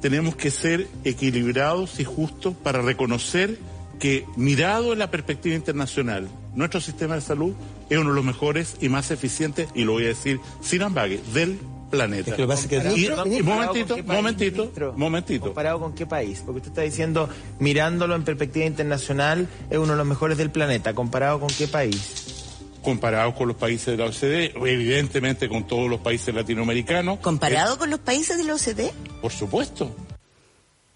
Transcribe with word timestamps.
tenemos 0.00 0.36
que 0.36 0.50
ser 0.50 0.88
equilibrados 1.04 2.00
y 2.00 2.04
justos 2.04 2.54
para 2.54 2.82
reconocer 2.82 3.58
que 3.98 4.24
mirado 4.36 4.92
en 4.92 4.98
la 4.98 5.10
perspectiva 5.10 5.54
internacional, 5.54 6.28
nuestro 6.54 6.80
sistema 6.80 7.14
de 7.14 7.20
salud 7.20 7.52
es 7.90 7.98
uno 7.98 8.10
de 8.10 8.16
los 8.16 8.24
mejores 8.24 8.76
y 8.80 8.88
más 8.88 9.10
eficientes, 9.10 9.68
y 9.74 9.84
lo 9.84 9.92
voy 9.92 10.04
a 10.04 10.08
decir 10.08 10.40
sin 10.62 10.82
ambague, 10.82 11.20
del 11.34 11.58
planeta. 11.90 12.34
Es 12.34 13.44
momentito, 13.44 13.98
momentito, 14.04 14.94
momentito. 14.96 15.44
¿Comparado 15.46 15.80
con 15.80 15.94
qué 15.94 16.06
país? 16.06 16.42
Porque 16.46 16.58
usted 16.58 16.70
está 16.70 16.82
diciendo, 16.82 17.28
mirándolo 17.58 18.14
en 18.14 18.22
perspectiva 18.24 18.64
internacional, 18.64 19.48
es 19.68 19.78
uno 19.78 19.92
de 19.92 19.98
los 19.98 20.06
mejores 20.06 20.38
del 20.38 20.50
planeta. 20.50 20.94
¿Comparado 20.94 21.40
con 21.40 21.50
qué 21.50 21.68
país? 21.68 22.36
comparado 22.82 23.34
con 23.34 23.48
los 23.48 23.58
países 23.58 23.88
de 23.88 23.96
la 23.98 24.06
OCDE, 24.06 24.54
evidentemente 24.56 25.50
con 25.50 25.66
todos 25.66 25.90
los 25.90 26.00
países 26.00 26.34
latinoamericanos. 26.34 27.18
¿Comparado 27.18 27.78
con 27.78 27.90
los 27.90 28.00
países 28.00 28.38
de 28.38 28.44
la 28.44 28.54
OCDE? 28.54 28.92
Por 29.20 29.32
supuesto. 29.32 29.94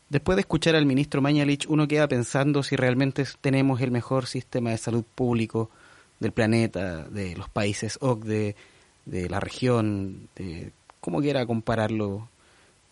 Después 0.08 0.36
de 0.36 0.40
escuchar 0.40 0.76
al 0.76 0.86
ministro 0.86 1.20
Mañalich, 1.20 1.66
uno 1.68 1.88
queda 1.88 2.08
pensando 2.08 2.62
si 2.62 2.76
realmente 2.76 3.24
tenemos 3.40 3.80
el 3.80 3.90
mejor 3.90 4.26
sistema 4.26 4.70
de 4.70 4.78
salud 4.78 5.04
público 5.14 5.70
del 6.20 6.32
planeta, 6.32 7.04
de 7.04 7.36
los 7.36 7.48
países 7.48 7.98
OCDE, 8.00 8.56
de 9.04 9.28
la 9.28 9.40
región, 9.40 10.28
de 10.36 10.72
cómo 11.00 11.20
quiera 11.20 11.44
compararlo 11.44 12.28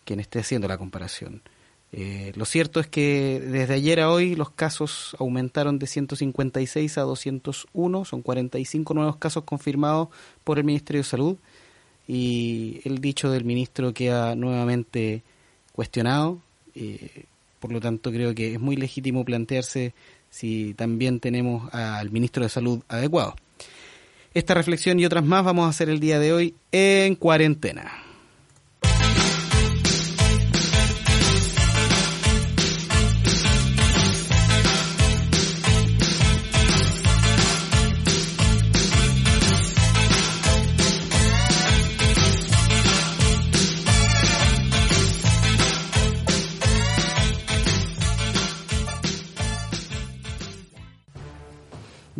quien 0.05 0.19
esté 0.19 0.39
haciendo 0.39 0.67
la 0.67 0.77
comparación. 0.77 1.41
Eh, 1.91 2.31
lo 2.35 2.45
cierto 2.45 2.79
es 2.79 2.87
que 2.87 3.39
desde 3.39 3.75
ayer 3.75 3.99
a 3.99 4.11
hoy 4.11 4.35
los 4.35 4.49
casos 4.49 5.15
aumentaron 5.19 5.79
de 5.79 5.87
156 5.87 6.97
a 6.97 7.01
201, 7.01 8.05
son 8.05 8.21
45 8.21 8.93
nuevos 8.95 9.15
casos 9.17 9.43
confirmados 9.43 10.09
por 10.43 10.57
el 10.57 10.63
Ministerio 10.63 11.01
de 11.01 11.07
Salud 11.07 11.37
y 12.07 12.81
el 12.83 12.99
dicho 12.99 13.31
del 13.31 13.45
ministro 13.45 13.93
queda 13.93 14.35
nuevamente 14.35 15.23
cuestionado. 15.71 16.41
Eh, 16.75 17.25
por 17.59 17.71
lo 17.71 17.79
tanto, 17.79 18.11
creo 18.11 18.35
que 18.35 18.53
es 18.53 18.59
muy 18.59 18.75
legítimo 18.75 19.23
plantearse 19.23 19.93
si 20.29 20.73
también 20.73 21.19
tenemos 21.19 21.73
al 21.73 22.11
ministro 22.11 22.43
de 22.43 22.49
Salud 22.49 22.81
adecuado. 22.87 23.35
Esta 24.33 24.53
reflexión 24.53 24.99
y 24.99 25.05
otras 25.05 25.23
más 25.23 25.45
vamos 25.45 25.65
a 25.65 25.69
hacer 25.69 25.89
el 25.89 25.99
día 25.99 26.19
de 26.19 26.33
hoy 26.33 26.55
en 26.71 27.15
cuarentena. 27.15 28.02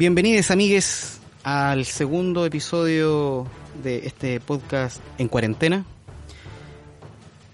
Bienvenidos 0.05 0.51
amigues 0.51 1.21
al 1.45 1.86
segundo 1.86 2.45
episodio 2.45 3.47
de 3.81 4.05
este 4.05 4.41
podcast 4.41 4.99
en 5.17 5.30
cuarentena, 5.30 5.86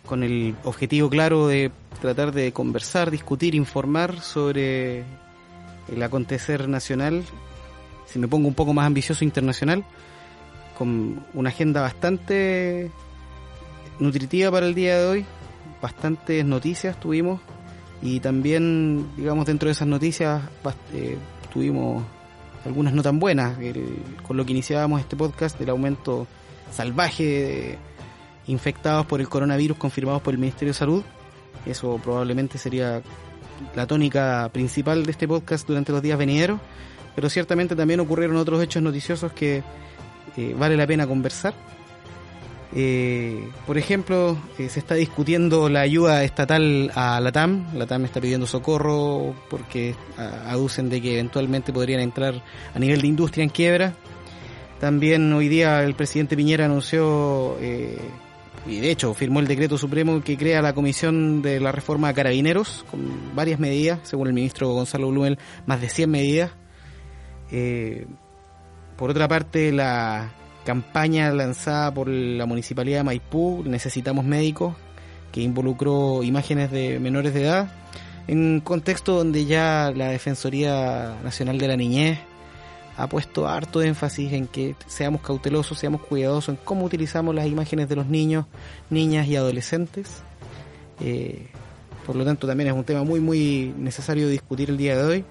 con 0.08 0.24
el 0.24 0.56
objetivo 0.64 1.12
claro 1.12 1.46
de 1.46 1.70
tratar 2.02 2.32
de 2.32 2.52
conversar, 2.52 3.12
discutir, 3.12 3.54
informar 3.54 4.20
sobre 4.22 5.04
el 5.94 6.02
acontecer 6.02 6.68
nacional, 6.68 7.24
si 8.08 8.18
me 8.18 8.28
pongo 8.28 8.48
un 8.48 8.56
poco 8.56 8.74
más 8.74 8.88
ambicioso 8.88 9.24
internacional, 9.24 9.86
con 10.76 11.24
una 11.36 11.50
agenda 11.50 11.82
bastante 11.82 12.90
nutritiva 14.00 14.50
para 14.50 14.66
el 14.66 14.74
día 14.74 14.98
de 14.98 15.06
hoy, 15.06 15.26
bastantes 15.84 16.44
noticias 16.44 17.00
tuvimos 17.00 17.42
y 18.02 18.22
también, 18.22 19.06
digamos, 19.18 19.46
dentro 19.46 19.68
de 19.68 19.74
esas 19.74 19.88
noticias 19.88 20.42
eh, 20.96 21.16
tuvimos 21.54 22.04
algunas 22.66 22.94
no 22.94 23.02
tan 23.02 23.20
buenas, 23.20 23.58
con 24.24 24.38
lo 24.38 24.46
que 24.46 24.52
iniciábamos 24.52 25.02
este 25.02 25.16
podcast 25.16 25.58
del 25.60 25.70
aumento 25.70 26.28
salvaje 26.72 27.24
de 27.24 27.78
infectados 28.48 29.06
por 29.06 29.22
el 29.22 29.30
coronavirus 29.30 29.78
confirmados 29.78 30.22
por 30.22 30.34
el 30.34 30.40
Ministerio 30.40 30.74
de 30.74 30.78
Salud. 30.78 31.04
Eso 31.66 32.00
probablemente 32.04 32.58
sería 32.58 33.02
la 33.76 33.86
tónica 33.88 34.50
principal 34.52 35.06
de 35.06 35.12
este 35.12 35.28
podcast 35.28 35.68
durante 35.68 35.92
los 35.92 36.02
días 36.02 36.18
venideros, 36.18 36.60
pero 37.16 37.30
ciertamente 37.30 37.76
también 37.76 38.00
ocurrieron 38.00 38.38
otros 38.38 38.62
hechos 38.62 38.82
noticiosos 38.82 39.32
que 39.34 39.64
eh, 40.38 40.56
vale 40.58 40.78
la 40.78 40.88
pena 40.88 41.08
conversar. 41.08 41.54
Eh, 42.76 43.50
por 43.66 43.80
ejemplo, 43.80 44.38
eh, 44.60 44.70
se 44.70 44.80
está 44.80 44.94
discutiendo 44.94 45.70
la 45.70 45.82
ayuda 45.82 46.24
estatal 46.24 46.92
a 46.96 47.20
la 47.20 47.32
TAM. 47.32 47.66
La 47.74 47.88
TAM 47.88 48.06
está 48.06 48.22
pidiendo 48.22 48.46
socorro 48.46 49.36
porque 49.50 49.96
aducen 50.46 50.90
de 50.90 51.02
que 51.02 51.14
eventualmente 51.14 51.74
podrían 51.74 52.02
entrar 52.02 52.44
a 52.74 52.80
nivel 52.80 53.02
de 53.02 53.08
industria 53.08 53.44
en 53.44 53.50
quiebra. 53.50 53.94
También 54.80 55.34
hoy 55.34 55.50
día 55.50 55.84
el 55.84 55.96
presidente 55.96 56.38
Piñera 56.38 56.66
anunció, 56.66 57.58
eh, 57.60 57.98
y 58.66 58.80
de 58.80 58.92
hecho 58.92 59.14
firmó 59.14 59.40
el 59.40 59.48
decreto 59.48 59.78
supremo 59.78 60.22
que 60.24 60.38
crea 60.38 60.62
la 60.62 60.74
comisión 60.74 61.42
de 61.42 61.60
la 61.60 61.72
reforma 61.72 62.10
a 62.10 62.14
carabineros, 62.14 62.86
con 62.90 63.36
varias 63.36 63.60
medidas, 63.60 64.00
según 64.04 64.28
el 64.28 64.34
ministro 64.34 64.70
Gonzalo 64.70 65.10
Blumel, 65.10 65.38
más 65.66 65.82
de 65.82 65.90
100 65.90 66.10
medidas. 66.10 66.52
por 68.96 69.10
otra 69.10 69.28
parte, 69.28 69.72
la 69.72 70.32
campaña 70.66 71.32
lanzada 71.32 71.94
por 71.94 72.08
la 72.08 72.46
Municipalidad 72.46 73.00
de 73.00 73.04
Maipú, 73.04 73.64
Necesitamos 73.66 74.26
Médicos, 74.26 74.76
que 75.32 75.42
involucró 75.42 76.24
imágenes 76.24 76.72
de 76.72 77.00
menores 77.00 77.34
de 77.34 77.44
edad, 77.44 77.72
en 78.28 78.40
un 78.40 78.60
contexto 78.60 79.16
donde 79.16 79.46
ya 79.46 79.92
la 79.96 80.10
Defensoría 80.10 81.16
Nacional 81.24 81.58
de 81.58 81.68
la 81.68 81.78
Niñez 81.78 82.20
ha 83.00 83.08
puesto 83.08 83.48
harto 83.48 83.82
énfasis 83.82 84.34
en 84.34 84.46
que 84.46 84.76
seamos 84.86 85.22
cautelosos, 85.22 85.80
seamos 85.80 86.02
cuidadosos 86.02 86.50
en 86.50 86.60
cómo 86.64 86.84
utilizamos 86.84 87.34
las 87.34 87.48
imágenes 87.48 87.88
de 87.88 87.96
los 87.96 88.08
niños, 88.08 88.46
niñas 88.90 89.26
y 89.28 89.38
adolescentes. 89.38 90.22
Eh, 91.00 91.48
por 92.06 92.18
lo 92.18 92.26
tanto, 92.26 92.46
también 92.46 92.70
es 92.70 92.76
un 92.76 92.84
tema 92.84 93.04
muy, 93.04 93.22
muy 93.22 93.74
necesario 93.78 94.28
discutir 94.28 94.70
el 94.70 94.78
día 94.78 94.98
de 94.98 95.04
hoy. 95.04 95.26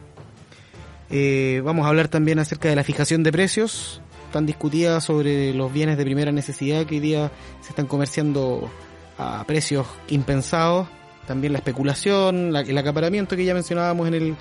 Eh, 1.10 1.60
vamos 1.62 1.84
a 1.84 1.90
hablar 1.90 2.08
también 2.08 2.38
acerca 2.38 2.68
de 2.68 2.76
la 2.76 2.84
fijación 2.84 3.22
de 3.22 3.32
precios, 3.32 4.00
tan 4.32 4.46
discutida 4.46 5.00
sobre 5.00 5.54
los 5.54 5.72
bienes 5.72 5.96
de 5.96 6.04
primera 6.04 6.32
necesidad 6.32 6.86
que 6.86 6.96
hoy 6.96 7.00
día 7.00 7.30
se 7.60 7.70
están 7.70 7.86
comerciando 7.86 8.70
a 9.16 9.44
precios 9.44 9.86
impensados, 10.08 10.88
también 11.26 11.52
la 11.52 11.58
especulación, 11.58 12.54
el 12.56 12.78
acaparamiento 12.78 13.36
que 13.36 13.44
ya 13.44 13.54
mencionábamos 13.54 14.08
en 14.08 14.14
el, 14.14 14.36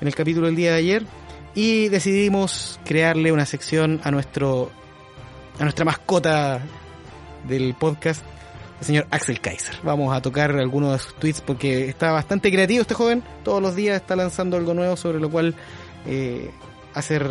en 0.00 0.08
el 0.08 0.14
capítulo 0.14 0.46
del 0.46 0.56
día 0.56 0.72
de 0.72 0.78
ayer, 0.78 1.06
y 1.54 1.88
decidimos 1.88 2.80
crearle 2.84 3.32
una 3.32 3.46
sección 3.46 4.00
a 4.04 4.10
nuestro 4.10 4.70
a 5.58 5.64
nuestra 5.64 5.84
mascota 5.84 6.60
del 7.46 7.74
podcast, 7.74 8.22
el 8.80 8.86
señor 8.86 9.06
Axel 9.10 9.40
Kaiser. 9.40 9.74
Vamos 9.82 10.14
a 10.14 10.22
tocar 10.22 10.50
algunos 10.52 10.92
de 10.92 10.98
sus 10.98 11.14
tweets 11.14 11.40
porque 11.40 11.88
está 11.88 12.10
bastante 12.10 12.50
creativo 12.50 12.82
este 12.82 12.94
joven, 12.94 13.22
todos 13.44 13.60
los 13.60 13.76
días 13.76 13.96
está 13.96 14.16
lanzando 14.16 14.56
algo 14.56 14.74
nuevo 14.74 14.96
sobre 14.96 15.20
lo 15.20 15.30
cual 15.30 15.54
eh, 16.06 16.50
hacer 16.94 17.28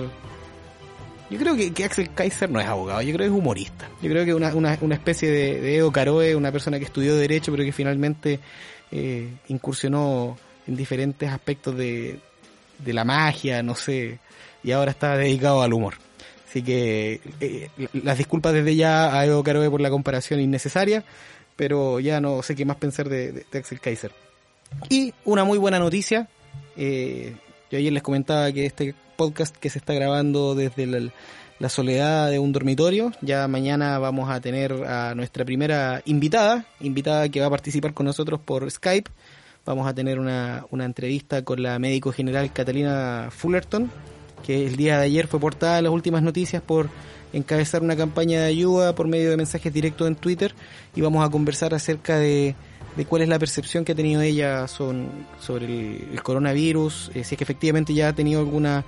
yo 1.32 1.40
creo 1.40 1.56
que, 1.56 1.86
Axel 1.86 2.14
Kaiser 2.14 2.50
no 2.50 2.60
es 2.60 2.68
abogado, 2.68 3.02
yo 3.02 3.14
creo 3.14 3.30
que 3.30 3.34
es 3.34 3.40
humorista. 3.40 3.90
Yo 4.02 4.10
creo 4.10 4.26
que 4.26 4.34
una, 4.34 4.54
una, 4.54 4.78
una 4.82 4.96
especie 4.96 5.32
de, 5.32 5.62
de 5.62 5.78
Edo 5.78 5.90
Caroe, 5.90 6.36
una 6.36 6.52
persona 6.52 6.78
que 6.78 6.84
estudió 6.84 7.16
Derecho, 7.16 7.54
pero 7.54 7.64
que 7.64 7.72
finalmente 7.72 8.40
eh, 8.92 9.30
incursionó 9.48 10.38
en 10.68 10.76
diferentes 10.76 11.30
aspectos 11.30 11.78
de, 11.78 12.20
de 12.80 12.94
la 12.94 13.06
magia, 13.06 13.64
no 13.64 13.76
sé, 13.76 14.20
y 14.62 14.72
ahora 14.74 14.92
está 14.92 15.16
dedicado 15.16 15.62
al 15.62 15.72
humor. 15.72 15.94
Así 16.50 16.64
que 16.64 17.22
eh, 17.40 17.70
las 18.04 18.18
disculpas 18.18 18.52
desde 18.52 18.76
ya 18.76 19.18
a 19.18 19.26
Edo 19.26 19.42
Caroe 19.42 19.70
por 19.70 19.80
la 19.80 19.90
comparación 19.90 20.42
innecesaria, 20.42 21.06
pero 21.56 22.02
ya 22.02 22.20
no 22.20 22.44
sé 22.44 22.56
qué 22.56 22.66
más 22.66 22.76
pensar 22.76 23.08
de, 23.08 23.46
Axel 23.54 23.80
Kaiser. 23.80 24.12
Y 24.90 25.14
una 25.24 25.46
muy 25.46 25.58
buena 25.58 25.80
noticia, 25.80 26.28
eh, 26.76 27.36
yo 27.72 27.78
ayer 27.78 27.94
les 27.94 28.04
comentaba 28.04 28.52
que 28.52 28.66
este 28.66 28.94
podcast 29.16 29.56
que 29.56 29.70
se 29.70 29.80
está 29.80 29.94
grabando 29.94 30.56
desde 30.56 30.84
el, 30.84 31.14
la 31.58 31.70
soledad 31.70 32.30
de 32.30 32.38
un 32.38 32.52
dormitorio. 32.52 33.14
Ya 33.22 33.48
mañana 33.48 33.98
vamos 33.98 34.30
a 34.30 34.42
tener 34.42 34.74
a 34.74 35.16
nuestra 35.16 35.46
primera 35.46 36.02
invitada, 36.06 36.66
invitada 36.82 37.30
que 37.30 37.40
va 37.40 37.48
a 37.48 37.50
participar 37.50 37.94
con 37.94 38.06
nosotros 38.06 38.42
por 38.44 38.70
Skype. 38.70 39.10
Vamos 39.66 39.88
a 39.88 39.94
tener 39.94 40.20
una, 40.20 40.66
una 40.70 40.84
entrevista 40.84 41.44
con 41.46 41.64
la 41.64 41.80
médico 41.80 42.12
general 42.12 42.52
Catalina 42.52 43.30
Fullerton, 43.32 43.90
que 44.46 44.68
el 44.68 44.76
día 44.76 44.98
de 44.98 45.06
ayer 45.06 45.28
fue 45.28 45.40
portada 45.40 45.78
en 45.78 45.86
las 45.86 45.94
últimas 45.94 46.24
noticias 46.24 46.62
por 46.62 46.90
encabezar 47.32 47.84
una 47.84 47.96
campaña 47.96 48.42
de 48.42 48.48
ayuda 48.48 48.96
por 48.96 49.08
medio 49.08 49.30
de 49.30 49.38
mensajes 49.38 49.72
directos 49.72 50.10
en 50.10 50.16
Twitter 50.16 50.54
y 50.94 51.00
vamos 51.00 51.26
a 51.26 51.30
conversar 51.30 51.74
acerca 51.74 52.18
de, 52.18 52.56
de 52.96 53.06
cuál 53.06 53.22
es 53.22 53.30
la 53.30 53.40
percepción 53.40 53.86
que 53.86 53.94
ha 53.94 53.96
tenido 53.96 54.22
ella 54.22 54.68
son, 54.68 55.10
sobre 55.40 55.66
el, 56.12 56.22
coronavirus, 56.24 57.12
eh, 57.14 57.24
si 57.24 57.36
es 57.36 57.38
que 57.38 57.44
efectivamente 57.44 57.94
ya 57.94 58.10
ha 58.10 58.14
tenido 58.14 58.40
alguna 58.40 58.84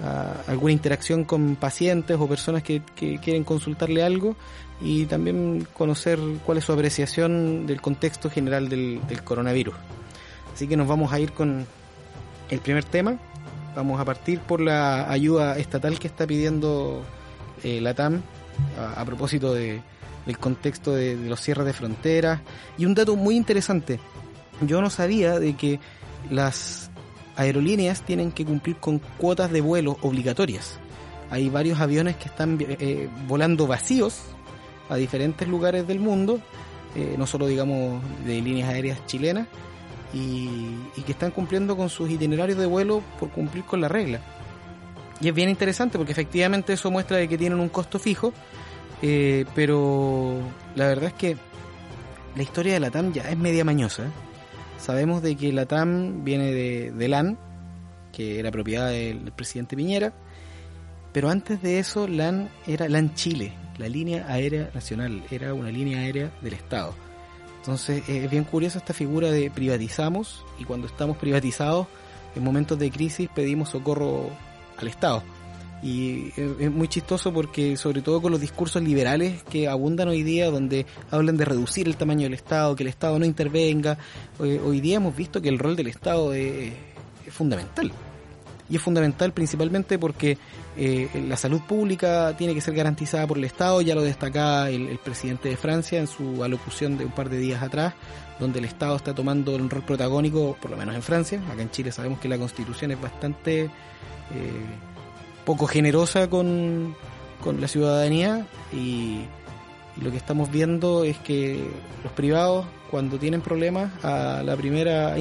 ah, 0.00 0.34
alguna 0.46 0.72
interacción 0.72 1.24
con 1.24 1.56
pacientes 1.56 2.16
o 2.18 2.28
personas 2.28 2.62
que, 2.62 2.82
quieren 2.94 3.44
consultarle 3.44 4.02
algo 4.02 4.36
y 4.80 5.06
también 5.06 5.66
conocer 5.74 6.18
cuál 6.44 6.58
es 6.58 6.64
su 6.64 6.72
apreciación 6.72 7.66
del 7.66 7.80
contexto 7.80 8.30
general 8.30 8.68
del, 8.68 9.00
del 9.08 9.22
coronavirus. 9.22 9.74
Así 10.54 10.66
que 10.66 10.76
nos 10.76 10.88
vamos 10.88 11.12
a 11.12 11.20
ir 11.20 11.32
con 11.32 11.66
el 12.50 12.60
primer 12.60 12.84
tema. 12.84 13.18
Vamos 13.74 14.00
a 14.00 14.04
partir 14.04 14.40
por 14.40 14.60
la 14.60 15.10
ayuda 15.10 15.58
estatal 15.58 15.98
que 15.98 16.08
está 16.08 16.26
pidiendo 16.26 17.04
eh, 17.62 17.80
la 17.80 17.94
TAM 17.94 18.22
a 18.96 19.04
propósito 19.04 19.54
de, 19.54 19.80
del 20.26 20.38
contexto 20.38 20.92
de, 20.92 21.16
de 21.16 21.28
los 21.28 21.40
cierres 21.40 21.66
de 21.66 21.72
fronteras. 21.72 22.40
Y 22.78 22.86
un 22.86 22.94
dato 22.94 23.16
muy 23.16 23.36
interesante, 23.36 24.00
yo 24.60 24.80
no 24.80 24.90
sabía 24.90 25.38
de 25.38 25.54
que 25.56 25.80
las 26.30 26.90
aerolíneas 27.36 28.02
tienen 28.02 28.32
que 28.32 28.44
cumplir 28.44 28.76
con 28.76 28.98
cuotas 29.18 29.50
de 29.50 29.60
vuelo 29.60 29.96
obligatorias. 30.02 30.78
Hay 31.30 31.48
varios 31.48 31.80
aviones 31.80 32.16
que 32.16 32.28
están 32.28 32.58
eh, 32.60 33.08
volando 33.26 33.66
vacíos 33.66 34.20
a 34.88 34.96
diferentes 34.96 35.46
lugares 35.48 35.86
del 35.86 36.00
mundo, 36.00 36.40
eh, 36.96 37.14
no 37.16 37.26
solo 37.26 37.46
digamos 37.46 38.02
de 38.26 38.42
líneas 38.42 38.68
aéreas 38.68 39.06
chilenas, 39.06 39.46
y, 40.12 40.48
y 40.96 41.02
que 41.06 41.12
están 41.12 41.30
cumpliendo 41.30 41.76
con 41.76 41.88
sus 41.88 42.10
itinerarios 42.10 42.58
de 42.58 42.66
vuelo 42.66 43.00
por 43.20 43.30
cumplir 43.30 43.64
con 43.64 43.80
la 43.80 43.88
regla. 43.88 44.20
Y 45.20 45.28
es 45.28 45.34
bien 45.34 45.48
interesante 45.48 45.98
porque 45.98 46.12
efectivamente 46.12 46.72
eso 46.72 46.90
muestra 46.90 47.18
de 47.18 47.28
que 47.28 47.38
tienen 47.38 47.60
un 47.60 47.68
costo 47.68 47.98
fijo, 48.00 48.32
eh, 49.02 49.44
pero 49.54 50.38
la 50.74 50.86
verdad 50.88 51.06
es 51.06 51.14
que 51.14 51.36
la 52.36 52.42
historia 52.42 52.74
de 52.74 52.80
la 52.80 52.90
TAM 52.90 53.12
ya 53.12 53.28
es 53.30 53.36
media 53.36 53.64
mañosa. 53.64 54.04
Sabemos 54.78 55.22
de 55.22 55.36
que 55.36 55.52
la 55.52 55.66
TAM 55.66 56.24
viene 56.24 56.52
de, 56.52 56.92
de 56.92 57.08
LAN, 57.08 57.38
que 58.12 58.38
era 58.38 58.50
propiedad 58.50 58.88
del, 58.90 59.24
del 59.24 59.32
presidente 59.32 59.76
Piñera, 59.76 60.12
pero 61.12 61.28
antes 61.28 61.60
de 61.60 61.78
eso 61.78 62.06
LAN 62.06 62.48
era 62.66 62.88
LAN 62.88 63.14
Chile, 63.14 63.52
la 63.78 63.88
línea 63.88 64.26
aérea 64.28 64.70
nacional, 64.74 65.22
era 65.30 65.54
una 65.54 65.70
línea 65.70 65.98
aérea 65.98 66.30
del 66.40 66.54
Estado. 66.54 66.94
Entonces 67.58 68.08
eh, 68.08 68.24
es 68.24 68.30
bien 68.30 68.44
curiosa 68.44 68.78
esta 68.78 68.94
figura 68.94 69.30
de 69.30 69.50
privatizamos 69.50 70.44
y 70.58 70.64
cuando 70.64 70.86
estamos 70.86 71.16
privatizados 71.18 71.86
en 72.34 72.44
momentos 72.44 72.78
de 72.78 72.90
crisis 72.90 73.28
pedimos 73.34 73.70
socorro 73.70 74.30
al 74.78 74.88
Estado. 74.88 75.22
Y 75.82 76.32
es, 76.36 76.70
muy 76.70 76.88
chistoso 76.88 77.32
porque 77.32 77.76
sobre 77.76 78.02
todo 78.02 78.20
con 78.20 78.32
los 78.32 78.40
discursos 78.40 78.82
liberales 78.82 79.42
que 79.44 79.68
abundan 79.68 80.08
hoy 80.08 80.22
día 80.22 80.50
donde 80.50 80.84
hablan 81.10 81.36
de 81.36 81.44
reducir 81.44 81.86
el 81.86 81.96
tamaño 81.96 82.24
del 82.24 82.34
Estado, 82.34 82.76
que 82.76 82.82
el 82.82 82.88
Estado 82.88 83.18
no 83.18 83.24
intervenga, 83.24 83.96
hoy, 84.38 84.58
hoy 84.58 84.80
día 84.80 84.96
hemos 84.96 85.16
visto 85.16 85.40
que 85.40 85.48
el 85.48 85.58
rol 85.58 85.76
del 85.76 85.86
Estado 85.86 86.34
es, 86.34 86.72
es 87.26 87.32
fundamental. 87.32 87.92
Y 88.68 88.76
es 88.76 88.82
fundamental 88.82 89.32
principalmente 89.32 89.98
porque 89.98 90.38
eh, 90.76 91.08
la 91.26 91.36
salud 91.36 91.60
pública 91.62 92.36
tiene 92.38 92.54
que 92.54 92.60
ser 92.60 92.74
garantizada 92.74 93.26
por 93.26 93.36
el 93.36 93.44
Estado, 93.44 93.80
ya 93.80 93.96
lo 93.96 94.02
destacaba 94.02 94.70
el, 94.70 94.88
el, 94.88 94.98
presidente 94.98 95.48
de 95.48 95.56
Francia 95.56 95.98
en 95.98 96.06
su 96.06 96.44
alocución 96.44 96.96
de 96.96 97.04
un 97.04 97.10
par 97.10 97.28
de 97.28 97.38
días 97.38 97.62
atrás, 97.62 97.94
donde 98.38 98.60
el 98.60 98.66
Estado 98.66 98.94
está 98.94 99.12
tomando 99.12 99.56
un 99.56 99.68
rol 99.68 99.82
protagónico, 99.82 100.56
por 100.62 100.70
lo 100.70 100.76
menos 100.76 100.94
en 100.94 101.02
Francia. 101.02 101.42
Acá 101.50 101.62
en 101.62 101.70
Chile 101.70 101.90
sabemos 101.90 102.20
que 102.20 102.28
la 102.28 102.38
constitución 102.38 102.92
es 102.92 103.00
bastante 103.00 103.64
eh, 103.64 103.70
poco 105.50 105.66
generosa 105.66 106.30
con, 106.30 106.94
con 107.42 107.60
la 107.60 107.66
ciudadanía 107.66 108.46
y, 108.72 109.22
lo 110.00 110.10
que 110.10 110.16
estamos 110.16 110.50
viendo 110.50 111.04
es 111.04 111.18
que 111.18 111.62
los 112.04 112.12
privados 112.12 112.64
cuando 112.90 113.18
tienen 113.18 113.42
problemas 113.42 113.92
a 114.02 114.42
la 114.42 114.56
primera 114.56 115.14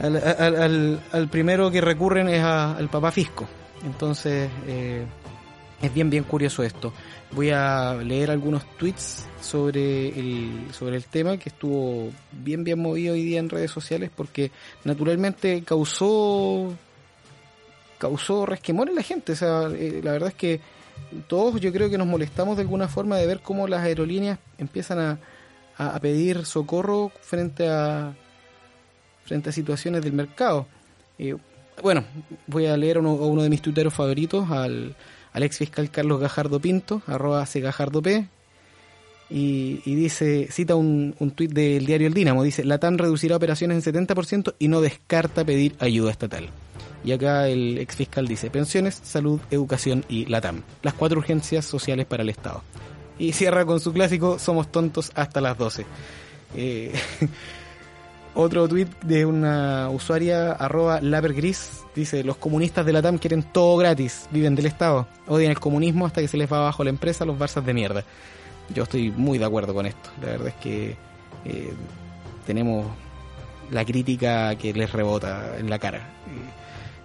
al 0.00 1.28
primero 1.30 1.70
que 1.70 1.80
recurren 1.80 2.28
es 2.28 2.42
a, 2.42 2.74
al 2.74 2.88
papá 2.88 3.12
fisco. 3.12 3.46
Entonces 3.84 4.50
eh, 4.66 5.04
es 5.80 5.94
bien 5.94 6.10
bien 6.10 6.24
curioso 6.24 6.64
esto. 6.64 6.92
Voy 7.32 7.50
a 7.50 7.94
leer 8.02 8.32
algunos 8.32 8.64
tweets 8.78 9.26
sobre 9.40 10.08
el 10.08 10.68
sobre 10.72 10.96
el 10.96 11.04
tema 11.04 11.36
que 11.36 11.50
estuvo 11.50 12.10
bien 12.32 12.64
bien 12.64 12.80
movido 12.80 13.12
hoy 13.12 13.22
día 13.22 13.38
en 13.38 13.50
redes 13.50 13.70
sociales 13.70 14.10
porque 14.16 14.50
naturalmente 14.84 15.62
causó 15.62 16.74
causó 17.98 18.46
resquemor 18.46 18.88
en 18.88 18.94
la 18.94 19.02
gente. 19.02 19.32
O 19.32 19.36
sea, 19.36 19.68
eh, 19.72 20.00
la 20.02 20.12
verdad 20.12 20.28
es 20.30 20.34
que 20.34 20.60
todos 21.26 21.60
yo 21.60 21.72
creo 21.72 21.90
que 21.90 21.98
nos 21.98 22.06
molestamos 22.06 22.56
de 22.56 22.62
alguna 22.62 22.88
forma 22.88 23.16
de 23.16 23.26
ver 23.26 23.40
cómo 23.40 23.68
las 23.68 23.82
aerolíneas 23.82 24.38
empiezan 24.58 24.98
a, 24.98 25.18
a, 25.76 25.98
pedir 26.00 26.44
socorro 26.44 27.12
frente 27.20 27.68
a 27.68 28.14
frente 29.24 29.50
a 29.50 29.52
situaciones 29.52 30.02
del 30.02 30.12
mercado. 30.12 30.66
Eh, 31.18 31.36
bueno, 31.82 32.04
voy 32.46 32.66
a 32.66 32.76
leer 32.76 32.96
a 32.96 33.00
uno, 33.00 33.12
uno 33.14 33.42
de 33.42 33.50
mis 33.50 33.62
tuiteros 33.62 33.94
favoritos, 33.94 34.50
al, 34.50 34.96
al 35.32 35.42
ex 35.42 35.58
fiscal 35.58 35.90
Carlos 35.90 36.20
Gajardo 36.20 36.60
Pinto, 36.60 37.02
arroba 37.06 37.46
P 38.02 38.28
y, 39.30 39.94
dice, 39.94 40.48
cita 40.50 40.74
un, 40.74 41.14
un 41.18 41.30
tuit 41.32 41.52
del 41.52 41.84
diario 41.84 42.06
El 42.06 42.14
Dínamo, 42.14 42.42
dice, 42.42 42.64
la 42.64 42.78
TAM 42.78 42.96
reducirá 42.96 43.36
operaciones 43.36 43.86
en 43.86 44.06
70% 44.06 44.54
y 44.58 44.68
no 44.68 44.80
descarta 44.80 45.44
pedir 45.44 45.74
ayuda 45.80 46.10
estatal. 46.10 46.48
Y 47.04 47.12
acá 47.12 47.48
el 47.48 47.78
ex 47.78 47.96
fiscal 47.96 48.26
dice, 48.26 48.50
pensiones, 48.50 49.00
salud, 49.02 49.40
educación 49.50 50.04
y 50.08 50.26
LATAM, 50.26 50.62
las 50.82 50.94
cuatro 50.94 51.18
urgencias 51.18 51.64
sociales 51.64 52.06
para 52.06 52.22
el 52.22 52.28
Estado. 52.28 52.62
Y 53.18 53.32
cierra 53.32 53.64
con 53.64 53.80
su 53.80 53.92
clásico, 53.92 54.38
somos 54.38 54.70
tontos 54.70 55.12
hasta 55.14 55.40
las 55.40 55.56
12. 55.58 55.86
Eh, 56.56 56.92
otro 58.34 58.68
tuit 58.68 58.88
de 59.02 59.26
una 59.26 59.88
usuaria, 59.90 60.52
arroba 60.52 61.00
Gris, 61.00 61.82
dice, 61.94 62.22
los 62.24 62.36
comunistas 62.36 62.84
de 62.86 62.92
LATAM 62.92 63.18
quieren 63.18 63.42
todo 63.42 63.76
gratis, 63.76 64.28
viven 64.30 64.54
del 64.54 64.66
Estado, 64.66 65.08
odian 65.26 65.50
el 65.50 65.60
comunismo 65.60 66.06
hasta 66.06 66.20
que 66.20 66.28
se 66.28 66.36
les 66.36 66.50
va 66.50 66.58
abajo 66.58 66.84
la 66.84 66.90
empresa, 66.90 67.24
los 67.24 67.38
barzas 67.38 67.64
de 67.64 67.74
mierda. 67.74 68.04
Yo 68.74 68.82
estoy 68.82 69.10
muy 69.10 69.38
de 69.38 69.44
acuerdo 69.44 69.72
con 69.72 69.86
esto, 69.86 70.10
la 70.20 70.28
verdad 70.28 70.48
es 70.48 70.54
que 70.54 70.96
eh, 71.44 71.72
tenemos 72.46 72.86
la 73.70 73.84
crítica 73.84 74.54
que 74.56 74.72
les 74.72 74.92
rebota 74.92 75.58
en 75.58 75.68
la 75.68 75.78
cara. 75.78 76.08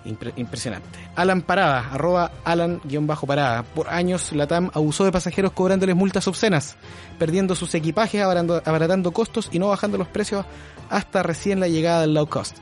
Impre 0.06 0.34
impresionante. 0.36 1.00
Alan 1.16 1.42
Parada, 1.42 1.90
arroba 1.92 2.32
Alan-Parada. 2.44 3.64
Por 3.64 3.90
años, 3.90 4.34
la 4.34 4.48
TAM 4.48 4.70
abusó 4.74 5.06
de 5.06 5.12
pasajeros 5.12 5.54
cobrándoles 5.54 5.96
multas 5.96 6.28
obscenas, 6.28 6.76
perdiendo 7.18 7.56
sus 7.56 7.74
equipajes, 7.74 8.22
abaratando 8.22 9.12
costos 9.12 9.50
y 9.52 9.60
no 9.60 9.70
bajando 9.70 9.98
los 9.98 10.08
precios 10.08 10.46
hasta 10.90 11.24
recién 11.24 11.60
la 11.60 11.68
llegada 11.68 12.02
del 12.02 12.14
low 12.14 12.28
cost. 12.28 12.58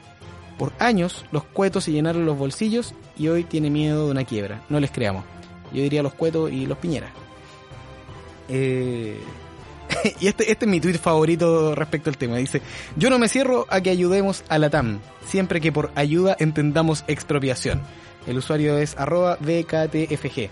Por 0.57 0.74
años, 0.77 1.25
los 1.31 1.43
cuetos 1.43 1.86
se 1.86 1.91
llenaron 1.91 2.25
los 2.25 2.38
bolsillos 2.38 2.93
y 3.17 3.27
hoy 3.29 3.43
tiene 3.43 3.71
miedo 3.71 4.05
de 4.05 4.12
una 4.12 4.24
quiebra. 4.24 4.62
No 4.69 4.79
les 4.79 4.91
creamos. 4.91 5.24
Yo 5.74 5.81
diría 5.81 6.03
los 6.03 6.13
cuetos 6.13 6.51
y 6.51 6.67
los 6.67 6.77
piñeras. 6.77 7.12
Eh, 8.48 9.19
y 10.19 10.27
este, 10.27 10.51
este 10.51 10.65
es 10.65 10.71
mi 10.71 10.79
tweet 10.79 10.98
favorito 10.98 11.75
respecto 11.75 12.10
al 12.10 12.17
tema. 12.17 12.38
Dice, 12.38 12.62
yo 12.95 13.10
no 13.10 13.19
me 13.19 13.27
cierro 13.27 13.65
a 13.69 13.81
que 13.81 13.89
ayudemos 13.89 14.43
a 14.50 14.57
la 14.57 14.69
TAM, 14.69 15.00
siempre 15.25 15.62
que 15.62 15.71
por 15.71 15.91
ayuda 15.95 16.36
entendamos 16.39 17.03
expropiación. 17.07 17.81
El 18.27 18.38
usuario 18.38 18.77
es 18.77 18.98
arroba 18.98 19.38
BKTFG. 19.39 20.50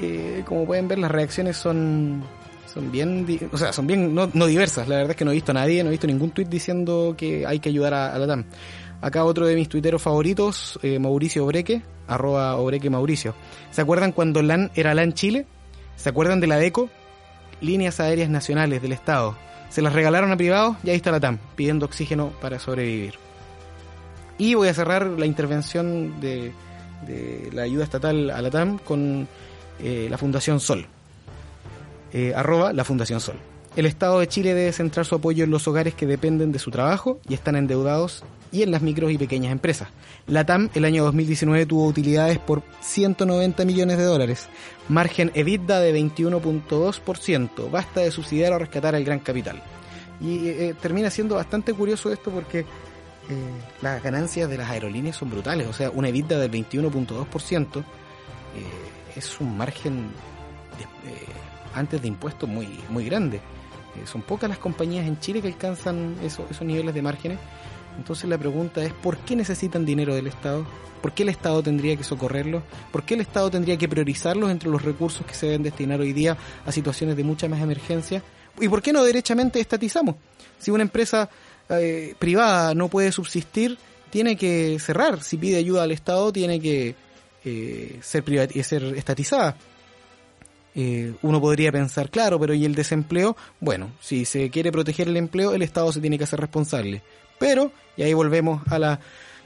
Eh, 0.00 0.44
como 0.46 0.64
pueden 0.64 0.86
ver, 0.86 0.98
las 0.98 1.10
reacciones 1.10 1.56
son, 1.56 2.22
son 2.72 2.92
bien, 2.92 3.26
o 3.50 3.58
sea, 3.58 3.72
son 3.72 3.86
bien 3.86 4.14
no, 4.14 4.30
no, 4.32 4.46
diversas. 4.46 4.88
La 4.88 4.96
verdad 4.96 5.10
es 5.12 5.16
que 5.16 5.24
no 5.24 5.32
he 5.32 5.34
visto 5.34 5.50
a 5.50 5.54
nadie, 5.54 5.82
no 5.82 5.88
he 5.88 5.92
visto 5.92 6.06
ningún 6.06 6.30
tweet 6.30 6.46
diciendo 6.46 7.14
que 7.16 7.46
hay 7.46 7.58
que 7.58 7.68
ayudar 7.68 7.94
a, 7.94 8.16
la 8.18 8.26
TAM. 8.26 8.44
Acá 9.00 9.24
otro 9.24 9.46
de 9.46 9.54
mis 9.54 9.68
tuiteros 9.68 10.02
favoritos, 10.02 10.78
eh, 10.82 10.98
Mauricio 10.98 11.44
Obreque, 11.44 11.82
arroba 12.06 12.56
Obreque 12.56 12.90
Mauricio. 12.90 13.34
¿Se 13.70 13.80
acuerdan 13.80 14.12
cuando 14.12 14.42
LAN 14.42 14.70
era 14.74 14.94
LAN 14.94 15.12
Chile? 15.12 15.46
¿Se 15.96 16.08
acuerdan 16.08 16.40
de 16.40 16.46
la 16.46 16.56
DECO? 16.56 16.90
Líneas 17.60 18.00
aéreas 18.00 18.30
nacionales 18.30 18.82
del 18.82 18.92
Estado. 18.92 19.36
Se 19.70 19.82
las 19.82 19.92
regalaron 19.92 20.32
a 20.32 20.36
privados 20.36 20.76
y 20.82 20.90
ahí 20.90 20.96
está 20.96 21.10
la 21.10 21.20
TAM, 21.20 21.38
pidiendo 21.56 21.86
oxígeno 21.86 22.32
para 22.40 22.58
sobrevivir. 22.58 23.14
Y 24.38 24.54
voy 24.54 24.68
a 24.68 24.74
cerrar 24.74 25.06
la 25.06 25.26
intervención 25.26 26.20
de, 26.20 26.52
de 27.06 27.50
la 27.52 27.62
ayuda 27.62 27.84
estatal 27.84 28.30
a 28.30 28.40
la 28.40 28.50
TAM 28.50 28.78
con 28.78 29.28
eh, 29.80 30.08
la 30.10 30.18
Fundación 30.18 30.60
Sol. 30.60 30.86
Eh, 32.12 32.32
arroba 32.34 32.72
la 32.72 32.84
Fundación 32.84 33.20
Sol. 33.20 33.36
El 33.76 33.86
Estado 33.86 34.18
de 34.18 34.26
Chile 34.26 34.54
debe 34.54 34.72
centrar 34.72 35.06
su 35.06 35.14
apoyo 35.14 35.44
en 35.44 35.50
los 35.50 35.68
hogares 35.68 35.94
que 35.94 36.06
dependen 36.06 36.52
de 36.52 36.58
su 36.58 36.70
trabajo 36.70 37.20
y 37.28 37.34
están 37.34 37.56
endeudados 37.56 38.24
y 38.50 38.62
en 38.62 38.70
las 38.70 38.82
micros 38.82 39.12
y 39.12 39.18
pequeñas 39.18 39.52
empresas. 39.52 39.88
La 40.26 40.44
TAM 40.44 40.70
el 40.74 40.84
año 40.84 41.04
2019 41.04 41.66
tuvo 41.66 41.86
utilidades 41.86 42.38
por 42.38 42.62
190 42.80 43.64
millones 43.64 43.98
de 43.98 44.04
dólares, 44.04 44.48
margen 44.88 45.30
EBITDA 45.34 45.80
de 45.80 45.94
21.2%. 45.94 47.70
Basta 47.70 48.00
de 48.00 48.10
subsidiar 48.10 48.52
o 48.52 48.58
rescatar 48.58 48.94
al 48.94 49.04
gran 49.04 49.20
capital. 49.20 49.62
Y 50.20 50.48
eh, 50.48 50.74
termina 50.80 51.10
siendo 51.10 51.36
bastante 51.36 51.72
curioso 51.72 52.12
esto 52.12 52.30
porque 52.30 52.60
eh, 52.60 52.64
las 53.82 54.02
ganancias 54.02 54.48
de 54.48 54.56
las 54.56 54.70
aerolíneas 54.70 55.16
son 55.16 55.30
brutales. 55.30 55.66
O 55.66 55.72
sea, 55.72 55.90
una 55.90 56.08
EBITDA 56.08 56.38
del 56.38 56.50
21.2% 56.50 57.78
eh, 57.78 57.82
es 59.14 59.40
un 59.40 59.56
margen 59.56 60.10
eh, 61.06 61.26
antes 61.74 62.00
de 62.00 62.08
impuestos 62.08 62.48
muy, 62.48 62.68
muy 62.88 63.04
grande. 63.04 63.40
Eh, 63.98 64.06
son 64.06 64.22
pocas 64.22 64.48
las 64.48 64.58
compañías 64.58 65.06
en 65.06 65.18
Chile 65.20 65.40
que 65.42 65.48
alcanzan 65.48 66.16
eso- 66.22 66.46
esos 66.50 66.66
niveles 66.66 66.94
de 66.94 67.02
márgenes. 67.02 67.38
Entonces 67.96 68.28
la 68.28 68.38
pregunta 68.38 68.82
es, 68.84 68.92
¿por 68.92 69.18
qué 69.18 69.34
necesitan 69.34 69.84
dinero 69.84 70.14
del 70.14 70.26
Estado? 70.28 70.64
¿Por 71.02 71.12
qué 71.12 71.22
el 71.24 71.28
Estado 71.30 71.62
tendría 71.62 71.96
que 71.96 72.04
socorrerlos? 72.04 72.62
¿Por 72.92 73.02
qué 73.04 73.14
el 73.14 73.20
Estado 73.20 73.50
tendría 73.50 73.76
que 73.76 73.88
priorizarlos 73.88 74.50
entre 74.50 74.70
los 74.70 74.82
recursos 74.82 75.26
que 75.26 75.34
se 75.34 75.46
deben 75.46 75.62
destinar 75.62 76.00
hoy 76.00 76.12
día 76.12 76.36
a 76.64 76.72
situaciones 76.72 77.16
de 77.16 77.24
mucha 77.24 77.48
más 77.48 77.60
emergencia? 77.60 78.22
¿Y 78.60 78.68
por 78.68 78.82
qué 78.82 78.92
no 78.92 79.02
derechamente 79.04 79.60
estatizamos? 79.60 80.16
Si 80.58 80.70
una 80.70 80.82
empresa 80.82 81.28
eh, 81.68 82.14
privada 82.18 82.74
no 82.74 82.88
puede 82.88 83.12
subsistir, 83.12 83.78
tiene 84.10 84.36
que 84.36 84.78
cerrar. 84.80 85.22
Si 85.22 85.36
pide 85.36 85.56
ayuda 85.58 85.82
al 85.82 85.92
Estado, 85.92 86.32
tiene 86.32 86.58
que 86.60 86.94
eh, 87.44 87.98
ser, 88.02 88.24
ser 88.64 88.82
estatizada. 88.96 89.56
Eh, 90.80 91.12
uno 91.22 91.40
podría 91.40 91.72
pensar, 91.72 92.08
claro, 92.08 92.38
pero 92.38 92.54
¿y 92.54 92.64
el 92.64 92.76
desempleo? 92.76 93.36
Bueno, 93.58 93.90
si 94.00 94.24
se 94.24 94.48
quiere 94.48 94.70
proteger 94.70 95.08
el 95.08 95.16
empleo, 95.16 95.52
el 95.52 95.62
Estado 95.62 95.92
se 95.92 96.00
tiene 96.00 96.18
que 96.18 96.22
hacer 96.22 96.38
responsable. 96.38 97.02
Pero, 97.40 97.72
y 97.96 98.04
ahí 98.04 98.14
volvemos 98.14 98.62
a 98.68 98.78
la 98.78 99.00